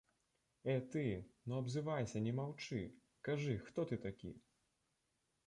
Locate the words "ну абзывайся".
1.51-2.23